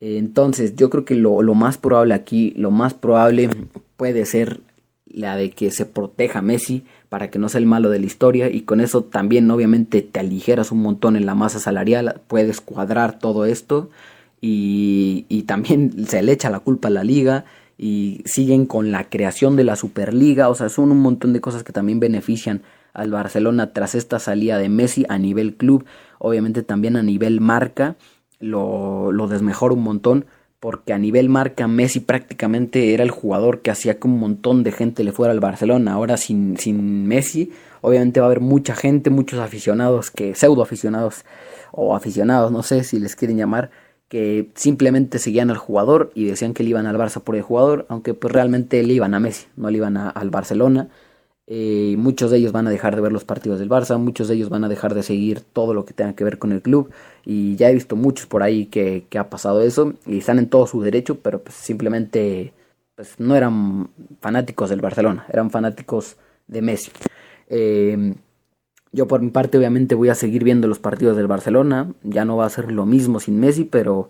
Entonces, 0.00 0.76
yo 0.76 0.90
creo 0.90 1.04
que 1.04 1.14
lo, 1.14 1.42
más 1.54 1.78
probable 1.78 2.14
aquí, 2.14 2.52
lo 2.56 2.70
más 2.70 2.92
probable 2.94 3.48
puede 3.96 4.26
ser 4.26 4.60
la 5.06 5.36
de 5.36 5.50
que 5.50 5.70
se 5.70 5.86
proteja 5.86 6.42
Messi 6.42 6.84
para 7.08 7.30
que 7.30 7.38
no 7.38 7.48
sea 7.48 7.60
el 7.60 7.66
malo 7.66 7.88
de 7.88 8.00
la 8.00 8.06
historia 8.06 8.50
y 8.50 8.62
con 8.62 8.80
eso 8.80 9.04
también 9.04 9.48
obviamente 9.50 10.02
te 10.02 10.20
aligeras 10.20 10.72
un 10.72 10.82
montón 10.82 11.16
en 11.16 11.24
la 11.24 11.36
masa 11.36 11.60
salarial, 11.60 12.20
puedes 12.26 12.60
cuadrar 12.60 13.18
todo 13.20 13.46
esto 13.46 13.90
y, 14.40 15.24
y 15.28 15.44
también 15.44 16.06
se 16.06 16.20
le 16.22 16.32
echa 16.32 16.50
la 16.50 16.58
culpa 16.58 16.88
a 16.88 16.90
la 16.90 17.04
liga 17.04 17.44
y 17.78 18.22
siguen 18.24 18.66
con 18.66 18.92
la 18.92 19.08
creación 19.08 19.56
de 19.56 19.64
la 19.64 19.76
Superliga, 19.76 20.48
o 20.48 20.54
sea, 20.54 20.68
son 20.68 20.90
un 20.90 21.00
montón 21.00 21.32
de 21.32 21.40
cosas 21.40 21.62
que 21.62 21.72
también 21.72 22.00
benefician 22.00 22.62
al 22.92 23.10
Barcelona 23.10 23.72
tras 23.72 23.94
esta 23.94 24.18
salida 24.18 24.58
de 24.58 24.68
Messi 24.68 25.04
a 25.08 25.18
nivel 25.18 25.54
club, 25.56 25.84
obviamente 26.24 26.62
también 26.62 26.96
a 26.96 27.02
nivel 27.02 27.40
marca 27.40 27.96
lo, 28.40 29.12
lo 29.12 29.28
desmejora 29.28 29.74
un 29.74 29.82
montón 29.82 30.26
porque 30.64 30.94
a 30.94 30.98
nivel 30.98 31.28
marca 31.28 31.68
Messi 31.68 32.00
prácticamente 32.00 32.94
era 32.94 33.02
el 33.02 33.10
jugador 33.10 33.60
que 33.60 33.70
hacía 33.70 33.98
que 33.98 34.08
un 34.08 34.18
montón 34.18 34.62
de 34.62 34.72
gente 34.72 35.04
le 35.04 35.12
fuera 35.12 35.30
al 35.30 35.40
Barcelona. 35.40 35.92
Ahora 35.92 36.16
sin, 36.16 36.56
sin 36.56 37.06
Messi, 37.06 37.52
obviamente 37.82 38.20
va 38.20 38.24
a 38.24 38.28
haber 38.28 38.40
mucha 38.40 38.74
gente, 38.74 39.10
muchos 39.10 39.40
aficionados, 39.40 40.10
que 40.10 40.34
pseudo 40.34 40.62
aficionados 40.62 41.26
o 41.70 41.94
aficionados, 41.94 42.50
no 42.50 42.62
sé 42.62 42.82
si 42.82 42.98
les 42.98 43.14
quieren 43.14 43.36
llamar, 43.36 43.72
que 44.08 44.52
simplemente 44.54 45.18
seguían 45.18 45.50
al 45.50 45.58
jugador 45.58 46.10
y 46.14 46.24
decían 46.24 46.54
que 46.54 46.62
le 46.62 46.70
iban 46.70 46.86
al 46.86 46.96
Barça 46.96 47.20
por 47.20 47.36
el 47.36 47.42
jugador, 47.42 47.84
aunque 47.90 48.14
pues 48.14 48.32
realmente 48.32 48.82
le 48.82 48.94
iban 48.94 49.12
a 49.12 49.20
Messi, 49.20 49.48
no 49.56 49.68
le 49.68 49.76
iban 49.76 49.98
al 49.98 50.30
Barcelona. 50.30 50.88
Eh, 51.46 51.96
muchos 51.98 52.30
de 52.30 52.38
ellos 52.38 52.52
van 52.52 52.66
a 52.66 52.70
dejar 52.70 52.94
de 52.94 53.02
ver 53.02 53.12
los 53.12 53.24
partidos 53.24 53.58
del 53.58 53.68
Barça, 53.68 53.98
muchos 53.98 54.28
de 54.28 54.34
ellos 54.34 54.48
van 54.48 54.64
a 54.64 54.68
dejar 54.68 54.94
de 54.94 55.02
seguir 55.02 55.40
todo 55.40 55.74
lo 55.74 55.84
que 55.84 55.92
tenga 55.92 56.14
que 56.14 56.24
ver 56.24 56.38
con 56.38 56.52
el 56.52 56.62
club 56.62 56.90
y 57.24 57.56
ya 57.56 57.68
he 57.68 57.74
visto 57.74 57.96
muchos 57.96 58.26
por 58.26 58.42
ahí 58.42 58.66
que, 58.66 59.06
ha 59.18 59.28
pasado 59.28 59.60
eso 59.60 59.94
y 60.06 60.18
están 60.18 60.38
en 60.38 60.48
todo 60.48 60.66
su 60.66 60.80
derecho, 60.80 61.18
pero 61.20 61.42
pues 61.42 61.54
simplemente 61.54 62.54
pues 62.94 63.20
no 63.20 63.36
eran 63.36 63.90
fanáticos 64.20 64.70
del 64.70 64.80
Barcelona, 64.80 65.26
eran 65.30 65.50
fanáticos 65.50 66.16
de 66.46 66.62
Messi. 66.62 66.92
Eh, 67.48 68.14
yo 68.92 69.06
por 69.08 69.20
mi 69.20 69.30
parte 69.30 69.58
obviamente 69.58 69.94
voy 69.94 70.08
a 70.08 70.14
seguir 70.14 70.44
viendo 70.44 70.68
los 70.68 70.78
partidos 70.78 71.16
del 71.16 71.26
Barcelona, 71.26 71.92
ya 72.02 72.24
no 72.24 72.36
va 72.36 72.46
a 72.46 72.50
ser 72.50 72.72
lo 72.72 72.86
mismo 72.86 73.20
sin 73.20 73.38
Messi, 73.40 73.64
pero 73.64 74.08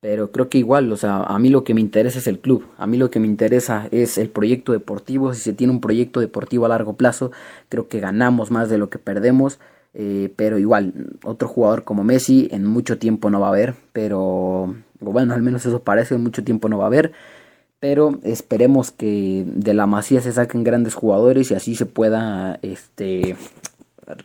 pero 0.00 0.30
creo 0.30 0.48
que 0.48 0.58
igual, 0.58 0.92
o 0.92 0.96
sea, 0.96 1.22
a 1.22 1.38
mí 1.38 1.48
lo 1.48 1.64
que 1.64 1.74
me 1.74 1.80
interesa 1.80 2.18
es 2.18 2.26
el 2.26 2.38
club, 2.38 2.64
a 2.76 2.86
mí 2.86 2.96
lo 2.96 3.10
que 3.10 3.18
me 3.20 3.26
interesa 3.26 3.88
es 3.90 4.16
el 4.18 4.30
proyecto 4.30 4.72
deportivo, 4.72 5.34
si 5.34 5.40
se 5.40 5.52
tiene 5.52 5.72
un 5.72 5.80
proyecto 5.80 6.20
deportivo 6.20 6.66
a 6.66 6.68
largo 6.68 6.94
plazo, 6.96 7.32
creo 7.68 7.88
que 7.88 8.00
ganamos 8.00 8.50
más 8.50 8.70
de 8.70 8.78
lo 8.78 8.90
que 8.90 8.98
perdemos, 8.98 9.58
eh, 9.94 10.32
pero 10.36 10.58
igual, 10.58 11.16
otro 11.24 11.48
jugador 11.48 11.84
como 11.84 12.04
Messi 12.04 12.48
en 12.52 12.64
mucho 12.64 12.98
tiempo 12.98 13.30
no 13.30 13.40
va 13.40 13.46
a 13.48 13.50
haber, 13.50 13.74
pero 13.92 14.74
bueno, 15.00 15.34
al 15.34 15.42
menos 15.42 15.66
eso 15.66 15.82
parece, 15.82 16.14
en 16.14 16.22
mucho 16.22 16.44
tiempo 16.44 16.68
no 16.68 16.78
va 16.78 16.84
a 16.84 16.88
haber, 16.88 17.12
pero 17.80 18.20
esperemos 18.22 18.92
que 18.92 19.44
de 19.46 19.74
la 19.74 19.86
masía 19.86 20.20
se 20.20 20.32
saquen 20.32 20.64
grandes 20.64 20.94
jugadores 20.94 21.50
y 21.50 21.54
así 21.54 21.74
se 21.74 21.86
pueda, 21.86 22.58
este 22.62 23.36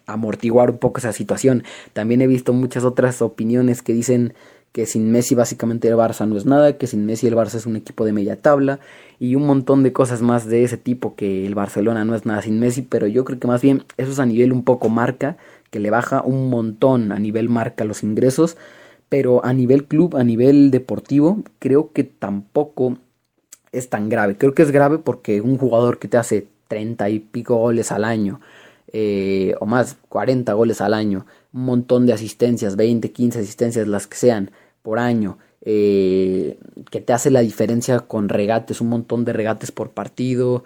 amortiguar 0.05 0.71
un 0.71 0.77
poco 0.77 0.99
esa 0.99 1.11
situación. 1.11 1.63
También 1.93 2.21
he 2.21 2.27
visto 2.27 2.53
muchas 2.53 2.83
otras 2.83 3.21
opiniones 3.21 3.81
que 3.81 3.93
dicen 3.93 4.33
que 4.73 4.87
sin 4.87 5.11
Messi 5.11 5.35
básicamente 5.35 5.87
el 5.87 5.93
Barça 5.93 6.27
no 6.27 6.35
es 6.35 6.45
nada, 6.45 6.77
que 6.77 6.87
sin 6.87 7.05
Messi 7.05 7.27
el 7.27 7.35
Barça 7.35 7.55
es 7.55 7.67
un 7.67 7.75
equipo 7.75 8.05
de 8.05 8.11
media 8.11 8.41
tabla 8.41 8.79
y 9.19 9.35
un 9.35 9.45
montón 9.45 9.83
de 9.83 9.93
cosas 9.93 10.21
más 10.21 10.47
de 10.47 10.63
ese 10.63 10.77
tipo 10.77 11.15
que 11.15 11.45
el 11.45 11.53
Barcelona 11.53 12.03
no 12.03 12.15
es 12.15 12.25
nada 12.25 12.41
sin 12.41 12.59
Messi, 12.59 12.81
pero 12.81 13.05
yo 13.05 13.23
creo 13.23 13.39
que 13.39 13.47
más 13.47 13.61
bien 13.61 13.83
eso 13.97 14.11
es 14.11 14.19
a 14.19 14.25
nivel 14.25 14.51
un 14.51 14.63
poco 14.63 14.89
marca, 14.89 15.37
que 15.69 15.79
le 15.79 15.91
baja 15.91 16.23
un 16.23 16.49
montón 16.49 17.11
a 17.11 17.19
nivel 17.19 17.49
marca 17.49 17.85
los 17.85 18.01
ingresos, 18.01 18.57
pero 19.09 19.45
a 19.45 19.53
nivel 19.53 19.85
club, 19.85 20.15
a 20.15 20.23
nivel 20.23 20.71
deportivo, 20.71 21.43
creo 21.59 21.93
que 21.93 22.03
tampoco 22.03 22.97
es 23.71 23.89
tan 23.89 24.09
grave. 24.09 24.37
Creo 24.37 24.55
que 24.55 24.63
es 24.63 24.71
grave 24.71 24.97
porque 24.97 25.39
un 25.39 25.59
jugador 25.59 25.99
que 25.99 26.07
te 26.07 26.17
hace 26.17 26.47
30 26.67 27.09
y 27.09 27.19
pico 27.19 27.57
goles 27.57 27.91
al 27.91 28.05
año, 28.05 28.41
eh, 28.91 29.53
o 29.59 29.67
más, 29.67 29.97
40 30.09 30.53
goles 30.53 30.81
al 30.81 30.95
año, 30.95 31.27
un 31.53 31.65
montón 31.65 32.07
de 32.07 32.13
asistencias, 32.13 32.75
20, 32.75 33.11
15 33.11 33.39
asistencias, 33.39 33.87
las 33.87 34.07
que 34.07 34.17
sean, 34.17 34.51
por 34.83 34.99
año, 34.99 35.39
eh, 35.61 36.59
que 36.91 37.01
te 37.01 37.13
hace 37.13 37.31
la 37.31 37.39
diferencia 37.39 38.01
con 38.01 38.29
regates, 38.29 38.81
un 38.81 38.89
montón 38.89 39.25
de 39.25 39.33
regates 39.33 39.71
por 39.71 39.91
partido, 39.91 40.63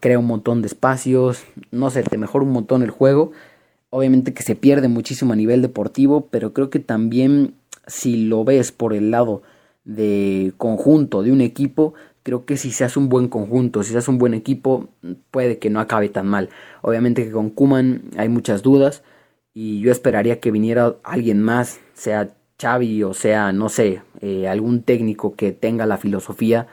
crea 0.00 0.18
un 0.18 0.26
montón 0.26 0.60
de 0.60 0.66
espacios, 0.66 1.44
no 1.70 1.90
sé, 1.90 2.02
te 2.02 2.18
mejora 2.18 2.44
un 2.44 2.52
montón 2.52 2.82
el 2.82 2.90
juego. 2.90 3.32
Obviamente 3.90 4.34
que 4.34 4.42
se 4.42 4.54
pierde 4.54 4.88
muchísimo 4.88 5.32
a 5.32 5.36
nivel 5.36 5.62
deportivo, 5.62 6.28
pero 6.30 6.52
creo 6.52 6.68
que 6.68 6.78
también 6.80 7.54
si 7.86 8.26
lo 8.26 8.44
ves 8.44 8.72
por 8.72 8.92
el 8.92 9.10
lado 9.10 9.42
de 9.84 10.52
conjunto 10.58 11.22
de 11.22 11.32
un 11.32 11.40
equipo, 11.40 11.94
creo 12.22 12.44
que 12.44 12.58
si 12.58 12.70
se 12.70 12.84
hace 12.84 12.98
un 12.98 13.08
buen 13.08 13.28
conjunto, 13.28 13.82
si 13.82 13.92
se 13.92 13.98
hace 13.98 14.10
un 14.10 14.18
buen 14.18 14.34
equipo, 14.34 14.88
puede 15.30 15.58
que 15.58 15.70
no 15.70 15.80
acabe 15.80 16.10
tan 16.10 16.26
mal. 16.26 16.50
Obviamente 16.82 17.24
que 17.24 17.32
con 17.32 17.48
Kuman 17.48 18.02
hay 18.18 18.28
muchas 18.28 18.62
dudas 18.62 19.02
y 19.54 19.80
yo 19.80 19.90
esperaría 19.90 20.38
que 20.38 20.50
viniera 20.50 20.96
alguien 21.02 21.42
más, 21.42 21.80
sea 21.94 22.34
Xavi 22.60 23.02
o 23.04 23.14
sea, 23.14 23.52
no 23.52 23.68
sé, 23.68 24.02
eh, 24.20 24.48
algún 24.48 24.82
técnico 24.82 25.34
que 25.36 25.52
tenga 25.52 25.86
la 25.86 25.96
filosofía 25.96 26.66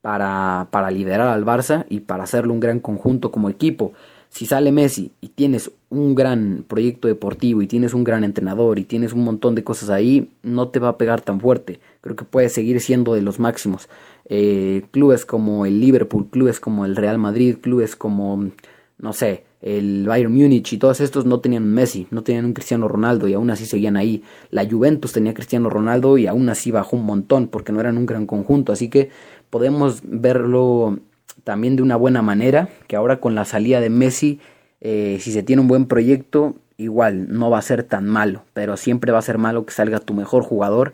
para, 0.00 0.68
para 0.70 0.90
liderar 0.90 1.28
al 1.28 1.44
Barça 1.44 1.86
y 1.88 2.00
para 2.00 2.24
hacerlo 2.24 2.52
un 2.52 2.60
gran 2.60 2.80
conjunto 2.80 3.30
como 3.30 3.48
equipo. 3.48 3.92
Si 4.30 4.46
sale 4.46 4.72
Messi 4.72 5.12
y 5.20 5.28
tienes 5.28 5.70
un 5.90 6.14
gran 6.14 6.64
proyecto 6.68 7.08
deportivo 7.08 7.62
y 7.62 7.66
tienes 7.66 7.94
un 7.94 8.04
gran 8.04 8.24
entrenador 8.24 8.78
y 8.78 8.84
tienes 8.84 9.12
un 9.12 9.24
montón 9.24 9.54
de 9.54 9.64
cosas 9.64 9.90
ahí, 9.90 10.30
no 10.42 10.68
te 10.68 10.80
va 10.80 10.88
a 10.88 10.98
pegar 10.98 11.20
tan 11.22 11.40
fuerte. 11.40 11.80
Creo 12.02 12.16
que 12.16 12.24
puede 12.24 12.48
seguir 12.48 12.80
siendo 12.80 13.14
de 13.14 13.22
los 13.22 13.38
máximos. 13.38 13.88
Eh, 14.26 14.82
clubes 14.90 15.24
como 15.24 15.64
el 15.66 15.80
Liverpool, 15.80 16.28
clubes 16.30 16.60
como 16.60 16.84
el 16.84 16.96
Real 16.96 17.16
Madrid, 17.18 17.56
clubes 17.60 17.96
como, 17.96 18.50
no 18.98 19.12
sé, 19.14 19.44
el 19.60 20.06
Bayern 20.06 20.32
Múnich 20.32 20.72
y 20.72 20.78
todos 20.78 21.00
estos 21.00 21.26
no 21.26 21.40
tenían 21.40 21.66
Messi, 21.66 22.06
no 22.10 22.22
tenían 22.22 22.44
un 22.44 22.52
Cristiano 22.52 22.86
Ronaldo 22.86 23.26
y 23.26 23.34
aún 23.34 23.50
así 23.50 23.66
seguían 23.66 23.96
ahí. 23.96 24.22
La 24.50 24.68
Juventus 24.68 25.12
tenía 25.12 25.34
Cristiano 25.34 25.68
Ronaldo 25.68 26.16
y 26.16 26.26
aún 26.26 26.48
así 26.48 26.70
bajó 26.70 26.96
un 26.96 27.04
montón 27.04 27.48
porque 27.48 27.72
no 27.72 27.80
eran 27.80 27.98
un 27.98 28.06
gran 28.06 28.26
conjunto. 28.26 28.72
Así 28.72 28.88
que 28.88 29.10
podemos 29.50 30.00
verlo 30.04 30.98
también 31.44 31.76
de 31.76 31.82
una 31.82 31.96
buena 31.96 32.22
manera, 32.22 32.68
que 32.86 32.96
ahora 32.96 33.20
con 33.20 33.34
la 33.34 33.44
salida 33.44 33.80
de 33.80 33.90
Messi, 33.90 34.40
eh, 34.80 35.18
si 35.20 35.32
se 35.32 35.42
tiene 35.42 35.62
un 35.62 35.68
buen 35.68 35.86
proyecto, 35.86 36.54
igual 36.76 37.26
no 37.28 37.50
va 37.50 37.58
a 37.58 37.62
ser 37.62 37.82
tan 37.82 38.06
malo, 38.06 38.42
pero 38.52 38.76
siempre 38.76 39.12
va 39.12 39.18
a 39.18 39.22
ser 39.22 39.38
malo 39.38 39.66
que 39.66 39.72
salga 39.72 39.98
tu 39.98 40.14
mejor 40.14 40.44
jugador. 40.44 40.92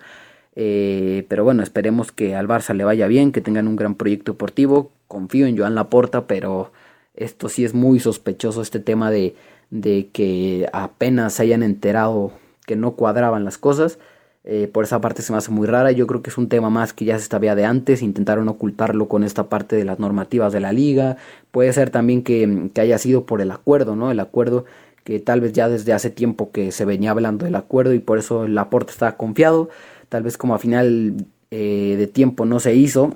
Eh, 0.56 1.26
pero 1.28 1.44
bueno, 1.44 1.62
esperemos 1.62 2.12
que 2.12 2.35
al 2.37 2.47
Barça 2.47 2.75
le 2.75 2.85
vaya 2.85 3.09
bien, 3.09 3.33
que 3.33 3.40
tengan 3.40 3.68
un 3.68 3.76
gran 3.76 3.94
proyecto 3.94 4.33
deportivo. 4.33 4.90
Confío 5.09 5.47
en 5.47 5.59
Joan 5.59 5.75
Laporta, 5.75 6.26
pero 6.26 6.73
esto 7.14 7.49
sí 7.49 7.64
es 7.64 7.75
muy 7.75 8.00
sospechoso, 8.00 8.62
este 8.62 8.80
tema 8.80 9.11
de, 9.11 9.35
de 9.71 10.09
que 10.12 10.68
apenas 10.73 11.35
se 11.35 11.42
hayan 11.42 11.62
enterado 11.62 12.33
que 12.66 12.76
no 12.76 12.92
cuadraban 12.92 13.44
las 13.44 13.59
cosas. 13.59 13.99
Eh, 14.47 14.68
por 14.71 14.85
esa 14.85 15.00
parte 15.00 15.23
se 15.23 15.33
me 15.33 15.38
hace 15.38 15.50
muy 15.50 15.66
rara. 15.66 15.90
Yo 15.92 16.06
creo 16.06 16.23
que 16.23 16.30
es 16.30 16.37
un 16.37 16.49
tema 16.49 16.71
más 16.71 16.92
que 16.92 17.06
ya 17.06 17.18
se 17.18 17.26
sabía 17.26 17.54
de 17.54 17.64
antes. 17.64 18.02
Intentaron 18.02 18.49
ocultarlo 18.49 19.09
con 19.09 19.25
esta 19.25 19.49
parte 19.49 19.76
de 19.76 19.85
las 19.85 19.99
normativas 19.99 20.52
de 20.52 20.61
la 20.61 20.73
liga. 20.73 21.16
Puede 21.50 21.73
ser 21.73 21.90
también 21.90 22.23
que, 22.23 22.71
que 22.75 22.80
haya 22.80 22.99
sido 22.99 23.25
por 23.25 23.40
el 23.40 23.50
acuerdo, 23.50 23.97
¿no? 23.97 24.11
El 24.11 24.21
acuerdo 24.21 24.64
que 25.04 25.21
tal 25.21 25.40
vez 25.40 25.52
ya 25.52 25.68
desde 25.68 25.92
hace 25.92 26.11
tiempo 26.11 26.50
que 26.50 26.73
se 26.73 26.85
venía 26.85 27.11
hablando 27.11 27.44
del 27.44 27.54
acuerdo 27.54 27.92
y 27.94 27.99
por 27.99 28.18
eso 28.18 28.44
el 28.44 28.56
aporte 28.59 28.92
estaba 28.92 29.16
confiado. 29.16 29.71
Tal 30.09 30.23
vez 30.23 30.37
como 30.37 30.54
a 30.54 30.59
final 30.59 31.26
eh, 31.50 31.94
de 31.99 32.06
tiempo 32.06 32.47
no 32.47 32.61
se 32.61 32.75
hizo, 32.75 33.14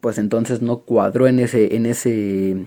pues 0.00 0.18
entonces 0.18 0.62
no 0.62 0.80
cuadró 0.80 1.26
en 1.26 1.40
ese, 1.40 1.76
en 1.76 1.86
ese, 1.86 2.66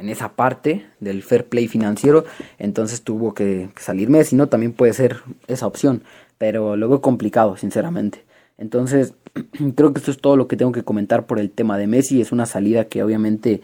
en 0.00 0.08
esa 0.08 0.32
parte 0.32 0.86
del 0.98 1.22
fair 1.22 1.46
play 1.46 1.68
financiero, 1.68 2.24
entonces 2.58 3.02
tuvo 3.02 3.34
que 3.34 3.68
salir 3.76 4.08
Messi, 4.08 4.36
¿no? 4.36 4.48
También 4.48 4.72
puede 4.72 4.92
ser 4.92 5.22
esa 5.46 5.66
opción, 5.66 6.02
pero 6.38 6.76
lo 6.76 6.88
veo 6.88 7.00
complicado, 7.00 7.56
sinceramente. 7.56 8.24
Entonces, 8.58 9.14
creo 9.76 9.92
que 9.92 9.98
esto 9.98 10.10
es 10.10 10.18
todo 10.18 10.36
lo 10.36 10.48
que 10.48 10.56
tengo 10.56 10.72
que 10.72 10.84
comentar 10.84 11.26
por 11.26 11.38
el 11.38 11.50
tema 11.50 11.78
de 11.78 11.86
Messi. 11.86 12.20
Es 12.20 12.32
una 12.32 12.46
salida 12.46 12.86
que 12.86 13.02
obviamente 13.02 13.60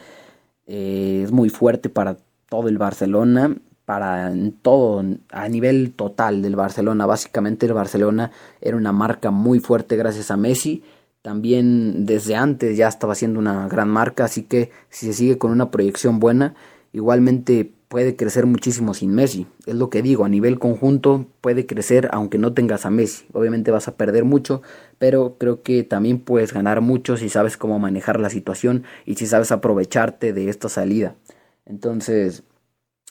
eh, 0.67 1.23
es 1.25 1.33
muy 1.33 1.49
fuerte 1.49 1.89
para 1.89 2.19
todo 2.49 2.69
el 2.69 2.79
Barcelona 2.79 3.57
para 3.87 4.33
todo, 4.63 5.05
a 5.31 5.49
nivel 5.49 5.93
total 5.93 6.43
del 6.43 6.57
Barcelona. 6.57 7.07
Básicamente 7.07 7.67
el 7.67 7.73
Barcelona 7.73 8.33
era 8.61 8.77
una 8.77 8.93
marca 8.93 9.31
muy 9.31 9.61
fuerte 9.61 9.97
gracias 9.97 10.31
a 10.31 10.37
Messi. 10.37 10.83
También 11.27 12.07
desde 12.07 12.37
antes 12.37 12.77
ya 12.77 12.87
estaba 12.87 13.17
siendo 13.17 13.41
una 13.41 13.67
gran 13.67 13.89
marca, 13.89 14.27
así 14.27 14.45
que 14.45 14.71
si 14.91 15.07
se 15.07 15.13
sigue 15.13 15.39
con 15.39 15.51
una 15.51 15.73
proyección 15.73 16.21
buena, 16.21 16.55
igualmente 16.93 17.69
puede 17.89 18.15
crecer 18.15 18.47
muchísimo 18.47 18.95
sin 18.95 19.13
Messi. 19.13 19.49
Es 19.67 19.75
lo 19.75 19.91
que 19.91 20.03
digo, 20.03 20.25
a 20.25 20.29
nivel 20.29 20.61
conjunto 20.61 21.27
puede 21.41 21.67
crecer 21.67 22.09
aunque 22.13 22.39
no 22.39 22.53
tengas 22.53 22.87
a 22.87 22.91
Messi. 22.91 23.27
Obviamente 23.33 23.73
vas 23.73 23.89
a 23.89 23.97
perder 23.97 24.23
mucho, 24.23 24.63
pero 24.99 25.35
creo 25.37 25.65
que 25.65 25.83
también 25.83 26.21
puedes 26.21 26.53
ganar 26.53 26.81
mucho 26.81 27.17
si 27.17 27.29
sabes 27.29 27.57
cómo 27.57 27.81
manejar 27.81 28.21
la 28.21 28.31
situación 28.31 28.85
y 29.05 29.17
si 29.17 29.27
sabes 29.27 29.51
aprovecharte 29.51 30.33
de 30.33 30.49
esta 30.49 30.69
salida. 30.69 31.17
Entonces, 31.65 32.45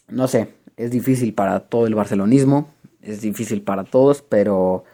no 0.07 0.29
sé, 0.29 0.53
es 0.77 0.89
difícil 0.89 1.33
para 1.33 1.59
todo 1.67 1.85
el 1.85 1.95
barcelonismo, 1.95 2.69
es 3.01 3.19
difícil 3.19 3.61
para 3.61 3.83
todos, 3.83 4.21
pero 4.21 4.85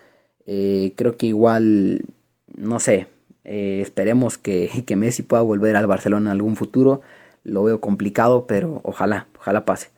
eh, 0.48 0.94
creo 0.98 1.18
que 1.18 1.28
igual, 1.28 2.02
no 2.56 2.80
sé, 2.80 3.08
eh, 3.44 3.80
esperemos 3.82 4.38
que, 4.38 4.84
que, 4.86 4.96
Messi 4.96 5.24
pueda 5.24 5.42
volver 5.42 5.76
al 5.76 5.88
Barcelona 5.88 6.32
en 6.32 6.38
algún 6.38 6.56
futuro. 6.56 7.02
Lo 7.44 7.64
veo 7.64 7.82
complicado, 7.82 8.48
pero 8.48 8.82
ojalá, 8.84 9.28
ojalá 9.40 9.66
pase. 9.66 9.90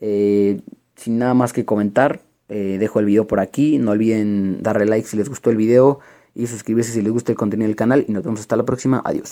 Eh, 0.00 0.60
sin 0.96 1.18
nada 1.18 1.34
más 1.34 1.52
que 1.52 1.64
comentar, 1.64 2.20
dejo 2.48 3.00
el 3.00 3.06
video 3.06 3.26
por 3.26 3.40
aquí. 3.40 3.78
No 3.78 3.90
olviden 3.90 4.62
darle 4.62 4.86
like 4.86 5.06
si 5.06 5.16
les 5.16 5.28
gustó 5.28 5.50
el 5.50 5.56
video 5.56 6.00
y 6.34 6.46
suscribirse 6.46 6.92
si 6.92 7.02
les 7.02 7.12
gusta 7.12 7.32
el 7.32 7.38
contenido 7.38 7.68
del 7.68 7.76
canal. 7.76 8.04
Y 8.08 8.12
nos 8.12 8.24
vemos 8.24 8.40
hasta 8.40 8.56
la 8.56 8.64
próxima. 8.64 9.02
Adiós. 9.04 9.30